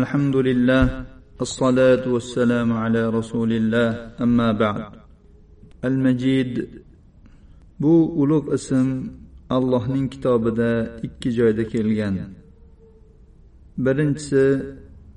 الحمد 0.00 0.36
لله 0.36 0.84
الصلاة 1.40 2.04
والسلام 2.08 2.72
على 2.72 3.08
رسول 3.08 3.52
الله 3.52 3.88
أما 4.24 4.52
بعد 4.52 4.84
المجيد 5.84 6.68
bu 7.80 8.12
ulug' 8.16 8.54
ism 8.54 8.88
allohning 9.50 10.08
kitobida 10.08 10.96
ikki 11.02 11.32
joyda 11.32 11.64
kelgan 11.68 12.16
birinchisi 13.84 14.44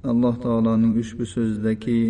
alloh 0.03 0.35
taoloning 0.43 0.94
ushbu 1.01 1.26
so'zidaki 1.26 2.01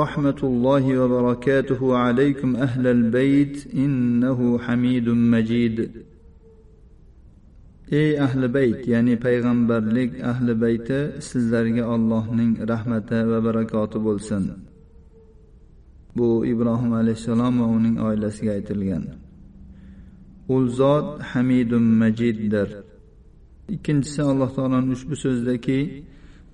rahmatullohi 0.00 0.98
va 1.00 1.06
barakatuhu 1.16 1.94
alaykum 2.06 2.50
ahlal 2.66 3.02
bayt 3.12 3.56
innahu 3.84 4.58
hamidun 4.66 5.18
majid 5.34 5.76
ey 7.98 8.10
ahli 8.26 8.46
bayt 8.56 8.80
ya'ni 8.92 9.14
payg'ambarlik 9.26 10.10
ahli 10.32 10.52
bayti 10.62 10.98
sizlarga 11.28 11.84
allohning 11.94 12.52
rahmati 12.72 13.18
va 13.30 13.38
barakoti 13.46 13.98
bo'lsin. 14.06 14.44
Bu 16.16 16.28
ibrohim 16.52 16.92
alayhissalom 17.00 17.54
va 17.60 17.66
uning 17.76 17.96
oilasiga 18.08 18.52
aytilgan. 18.58 19.04
U 20.54 20.56
zot 20.78 21.08
hamidun 21.30 21.84
majiddir. 22.02 22.68
Ikkinchisi 23.74 24.20
alloh 24.30 24.50
taoloni 24.56 24.88
ushbu 24.96 25.14
so'zidaki 25.24 25.80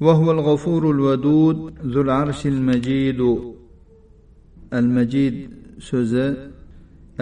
vahval 0.06 0.40
g'ofurul 0.46 1.00
vadud 1.06 1.58
zul 1.92 2.08
arshil 2.22 2.60
majidu. 2.70 3.32
Al 4.78 4.88
majid 4.96 5.34
so'zi 5.88 6.26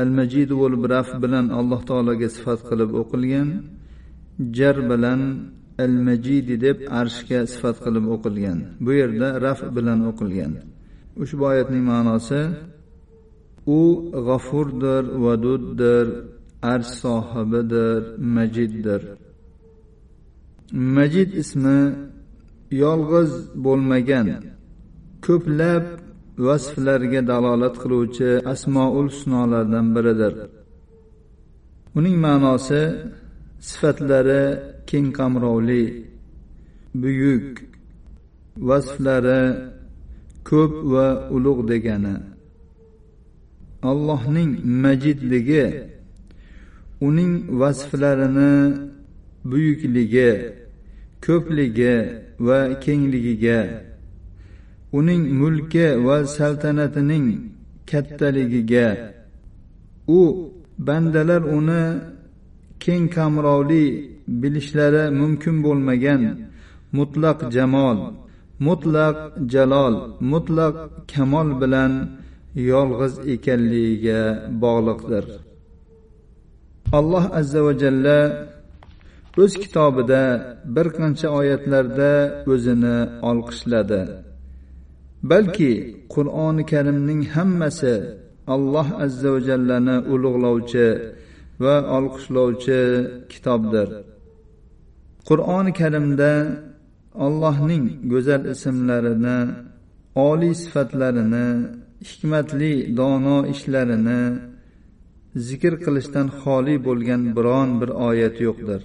al 0.03 0.11
majid 0.19 0.49
bo'lib 0.61 0.83
raf 0.95 1.09
bilan 1.23 1.47
alloh 1.59 1.81
taologa 1.89 2.29
sifat 2.37 2.61
qilib 2.69 2.91
o'qilgan 3.01 3.49
jar 4.57 4.77
bilan 4.91 5.21
al 5.85 5.95
majidi 6.09 6.55
deb 6.67 6.79
arshga 7.01 7.41
sifat 7.53 7.77
qilib 7.85 8.05
o'qilgan. 8.15 8.59
Bu 8.85 8.91
yerda 9.01 9.29
raf 9.47 9.61
bilan 9.77 10.01
o'qilgan. 10.11 10.53
Ushbu 11.23 11.43
oyatning 11.53 11.85
ma'nosi 11.93 12.41
u 13.79 13.81
g'afurdir 14.27 15.03
vaduddir 15.25 16.07
arsh 16.73 16.91
sohibidir 17.03 18.01
majiddir. 18.37 19.03
Majid 20.97 21.31
ismi 21.43 21.81
yolg'iz 22.83 23.31
bo'lmagan 23.65 24.27
ko'plab 25.27 25.85
vasflarga 26.47 27.21
dalolat 27.31 27.75
qiluvchi 27.83 28.31
asmoul 28.53 29.07
husnolardan 29.13 29.87
biridir. 29.97 30.35
Uning 31.99 32.17
ma'nosi 32.27 32.83
sifatlari 33.61 34.43
keng 34.87 35.09
qamrovli 35.17 35.83
buyuk 37.01 37.63
vasflari 38.69 39.41
ko'p 40.49 40.73
va 40.93 41.07
ulug' 41.35 41.67
degani. 41.71 42.15
Allohning 43.91 44.53
majidligi 44.83 45.65
uning 47.07 47.33
vasflarini 47.61 48.53
buyukligi 49.51 50.31
ko'pligi 51.25 51.97
va 52.47 52.59
kengligiga 52.83 53.61
uning 54.99 55.25
mulki 55.41 55.87
va 56.07 56.17
saltanatining 56.37 57.29
kattaligiga. 57.91 58.89
U 60.09 60.21
bandalar 60.87 61.43
uni 61.59 61.83
keng 62.85 63.05
qamrovli 63.17 63.85
bilishlari 64.41 65.05
mumkin 65.21 65.57
bo'lmagan 65.65 66.23
mutlaq 66.99 67.39
jamol 67.55 67.99
mutlaq 68.67 69.17
jalol 69.53 69.95
mutlaq 70.33 70.75
kamol 71.13 71.49
bilan 71.61 71.93
yolg'iz 72.71 73.15
ekanligiga 73.35 74.21
bog'liqdir. 74.63 75.25
Alloh 76.99 77.25
azza 77.41 77.61
va 77.67 77.73
jalla 77.83 78.19
o'z 79.43 79.53
kitobida 79.63 80.23
bir 80.75 80.87
qancha 80.99 81.29
oyatlarda 81.39 82.13
o'zini 82.53 82.99
olqishladi. 83.31 84.03
Balki 85.31 85.73
qur'oni 86.15 86.63
karimning 86.73 87.23
hammasi 87.35 87.95
alloh 88.55 88.89
azza 89.05 89.29
va 89.35 89.41
jallani 89.49 89.97
ulug'lovchi 90.13 90.87
va 91.63 91.77
olqishlovchi 91.97 92.81
kitobdir. 93.33 93.89
Qur'oni 95.29 95.73
karimda 95.81 96.33
allohning 97.27 97.85
go'zal 98.13 98.43
ismlarini 98.55 99.39
oliy 100.29 100.55
sifatlarini 100.63 101.49
hikmatli 102.09 102.73
dono 102.99 103.39
ishlarini 103.55 104.23
zikr 105.47 105.75
qilishdan 105.85 106.27
xoli 106.41 106.77
bo'lgan 106.87 107.23
biron 107.37 107.71
bir 107.81 107.91
oyat 108.09 108.37
yo'qdir. 108.47 108.83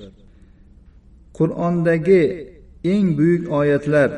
Qur'ondagi 1.37 2.23
eng 2.93 3.07
buyuk 3.17 3.43
oyatlar 3.59 4.09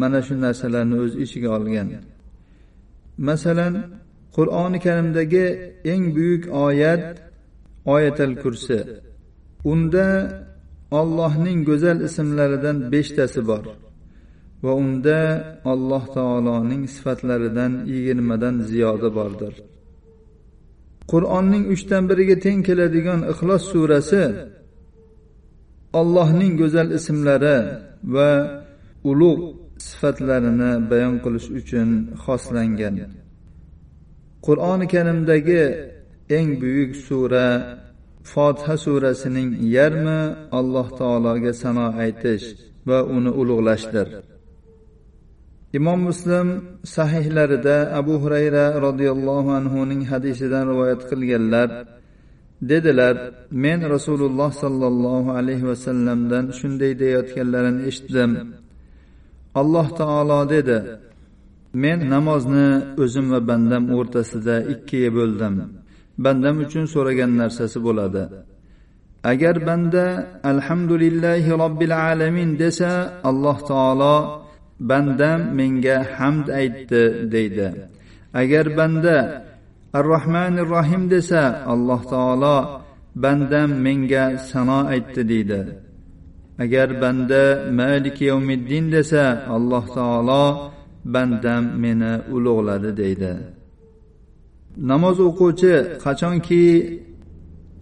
mana 0.00 0.20
shu 0.26 0.34
narsalarni 0.44 0.96
o'z 1.04 1.12
ichiga 1.24 1.48
olgan. 1.56 1.88
Masalan 3.28 3.74
qur'oni 4.36 4.78
karimdagi 4.86 5.46
eng 5.92 6.04
buyuk 6.16 6.44
oyat 6.66 7.02
oyatal 7.94 8.34
kursi. 8.42 8.78
Unda 9.72 10.06
ollohning 11.00 11.58
go'zal 11.68 11.98
ismlaridan 12.08 12.76
beshtasi 12.92 13.40
bor 13.50 13.64
va 14.64 14.72
unda 14.82 15.20
alloh 15.72 16.04
taoloning 16.16 16.82
sifatlaridan 16.94 17.72
yigirmadan 17.92 18.54
ziyoda 18.68 19.08
bordir. 19.18 19.54
Qur'onning 21.12 21.64
uchdan 21.74 22.02
biriga 22.10 22.36
teng 22.44 22.60
keladigan 22.68 23.20
ixlos 23.32 23.62
surasi 23.72 24.24
allohning 26.00 26.52
go'zal 26.60 26.88
ismlari 26.98 27.58
va 28.14 28.30
ulug' 29.10 29.42
sifatlarini 29.88 30.72
bayon 30.90 31.16
qilish 31.24 31.48
uchun 31.60 31.88
xoslangan. 32.24 32.96
Qur'oni 34.46 34.86
karimdagi 34.94 35.62
eng 36.28 36.48
buyuk 36.60 36.92
sura 37.06 37.46
fotiha 38.32 38.74
surasining 38.84 39.50
yarmi 39.76 40.20
alloh 40.58 40.86
taologa 41.00 41.52
sano 41.62 41.86
aytish 42.04 42.46
va 42.88 42.98
uni 43.16 43.30
ulug'lashdir. 43.40 44.08
Imom 45.78 46.00
muslim 46.08 46.48
sahihlarida 46.96 47.76
abu 48.00 48.14
hurayra 48.22 48.64
roziyallohu 48.86 49.50
anhuning 49.60 50.02
hadisidan 50.10 50.64
rivoyat 50.70 51.02
qilganlar 51.10 51.68
dedilar 52.70 53.14
men 53.64 53.80
rasululloh 53.94 54.50
sollallohu 54.62 55.30
alayhi 55.38 55.66
vasallamdan 55.70 56.44
shunday 56.58 56.92
deyayotganlarini 57.00 57.82
eshitdim. 57.90 58.30
Alloh 59.60 59.86
taolo 60.00 60.40
dedi 60.54 60.78
men 61.82 61.98
namozni 62.14 62.68
o'zim 63.02 63.26
va 63.32 63.40
bandam 63.50 63.84
o'rtasida 63.96 64.56
ikkiga 64.72 65.10
bo'ldim. 65.18 65.54
Bandam 66.24 66.56
uchun 66.64 66.84
so'ragan 66.94 67.32
narsasi 67.40 67.78
bo'ladi. 67.86 68.24
Agar 69.32 69.56
banda 69.68 70.06
alhamdulillahi 70.52 71.50
robbil 71.62 71.94
alamin 72.10 72.50
desa 72.62 72.92
alloh 73.28 73.58
taolo 73.70 74.16
bandam 74.90 75.40
menga 75.58 75.96
hamd 76.16 76.46
aytdi 76.60 77.02
deydi. 77.34 77.68
Agar 78.42 78.66
banda 78.78 79.16
ar 79.98 80.04
rohmanir 80.12 80.68
rohim 80.76 81.02
desa 81.14 81.42
alloh 81.72 82.00
taolo 82.12 82.56
bandam 83.24 83.70
menga 83.84 84.24
sano 84.48 84.80
aytdi 84.94 85.22
deydi. 85.32 85.60
Agar 86.64 86.88
banda 87.02 87.42
maliki 87.78 88.24
yavmiddin 88.30 88.84
desa 88.94 89.24
alloh 89.56 89.84
taolo 89.96 90.44
bandam 91.14 91.64
meni 91.82 92.12
ulug'ladi 92.34 92.90
deydi. 93.00 93.32
Namoz 94.76 95.18
o'quvchi 95.28 95.74
qachonki 96.04 96.64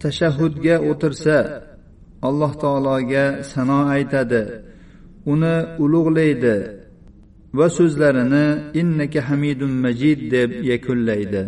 tashahhudga 0.01 0.75
o'tirsa 0.89 1.37
alloh 2.27 2.51
taologa 2.63 3.25
sano 3.51 3.79
aytadi 3.95 4.41
uni 5.33 5.55
ulug'laydi 5.83 6.55
va 7.57 7.67
so'zlarini 7.77 8.45
innaka 8.81 9.19
hamidun 9.27 9.73
majid 9.85 10.19
deb 10.35 10.49
yakunlaydi. 10.71 11.43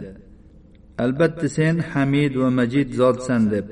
Albatta 1.03 1.47
sen 1.55 1.75
hamid 1.91 2.33
va 2.41 2.50
majid 2.59 2.88
zotsan 3.00 3.43
deb. 3.53 3.65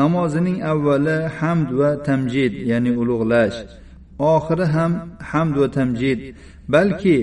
Namozining 0.00 0.58
avvali 0.72 1.16
hamd 1.38 1.68
va 1.80 1.90
tamjid 2.08 2.52
ya'ni 2.70 2.92
ulug'lash. 3.00 3.58
Oxiri 4.34 4.66
ham 4.74 4.92
hamd 5.30 5.54
va 5.60 5.68
tamjid 5.78 6.20
balki 6.74 7.18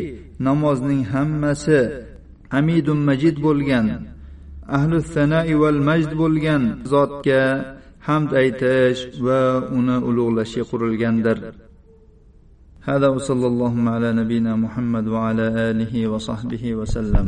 namozning 0.48 1.04
hammasi 1.14 1.82
hamidun 2.55 2.99
majid 3.09 3.37
bo'lgan 3.47 3.87
ahli 4.77 4.97
sanai 5.15 5.55
val 5.63 5.79
majd 5.89 6.11
bo'lgan 6.21 6.63
zotga 6.93 7.43
hamd 8.09 8.31
aytish 8.43 9.01
va 9.27 9.41
uni 9.79 9.97
ulug'lashga 10.09 10.63
qurilgandir 10.71 11.39
هذا 12.91 13.09
وصلى 13.09 13.47
اللهم 13.53 13.89
على 13.89 14.09
نبينا 14.21 14.53
محمد 14.65 15.05
وعلى 15.15 15.47
اله 15.71 15.93
وصحبه 16.13 16.65
وسلم 16.81 17.27